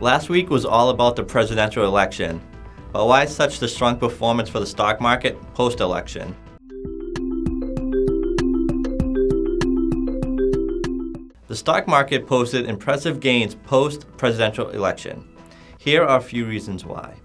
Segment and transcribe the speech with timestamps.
[0.00, 2.40] Last week was all about the presidential election,
[2.92, 6.36] but why such the strong performance for the stock market post election?
[11.48, 15.24] The stock market posted impressive gains post presidential election.
[15.78, 17.16] Here are a few reasons why.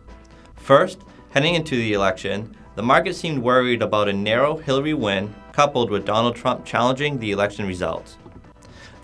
[0.55, 5.91] First, heading into the election, the market seemed worried about a narrow Hillary win coupled
[5.91, 8.17] with Donald Trump challenging the election results.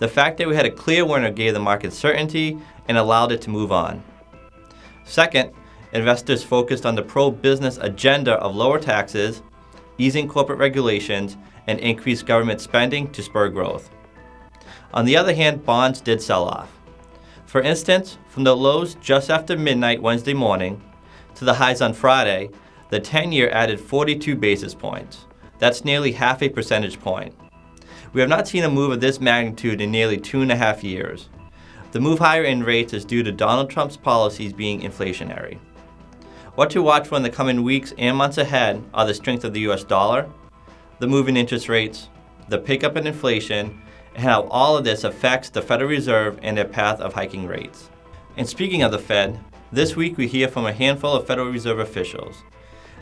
[0.00, 2.58] The fact that we had a clear winner gave the market certainty
[2.88, 4.02] and allowed it to move on.
[5.04, 5.52] Second,
[5.92, 9.42] investors focused on the pro business agenda of lower taxes,
[9.98, 11.36] easing corporate regulations,
[11.66, 13.90] and increased government spending to spur growth.
[14.94, 16.72] On the other hand, bonds did sell off.
[17.44, 20.82] For instance, from the lows just after midnight Wednesday morning
[21.34, 22.48] to the highs on Friday,
[22.88, 25.26] the 10 year added 42 basis points.
[25.58, 27.34] That's nearly half a percentage point.
[28.12, 30.82] We have not seen a move of this magnitude in nearly two and a half
[30.82, 31.28] years.
[31.92, 35.58] The move higher in rates is due to Donald Trump's policies being inflationary.
[36.56, 39.54] What to watch for in the coming weeks and months ahead are the strength of
[39.54, 40.28] the US dollar,
[40.98, 42.08] the move in interest rates,
[42.48, 43.80] the pickup in inflation,
[44.14, 47.90] and how all of this affects the Federal Reserve and their path of hiking rates.
[48.36, 49.38] And speaking of the Fed,
[49.70, 52.42] this week we hear from a handful of Federal Reserve officials.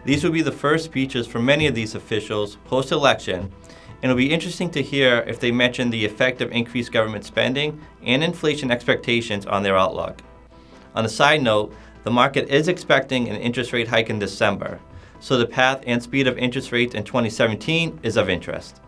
[0.04, 3.50] These will be the first speeches from many of these officials post election,
[4.02, 8.22] it'll be interesting to hear if they mention the effect of increased government spending and
[8.22, 10.20] inflation expectations on their outlook.
[10.94, 14.80] On a side note, the market is expecting an interest rate hike in December,
[15.20, 18.80] so the path and speed of interest rates in 2017 is of interest.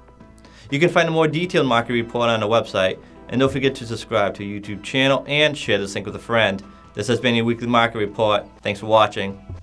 [0.70, 3.86] You can find a more detailed market report on our website, and don't forget to
[3.86, 6.62] subscribe to our YouTube channel and share this link with a friend.
[6.94, 8.47] This has been your weekly market report.
[8.62, 9.59] Thanks for watching.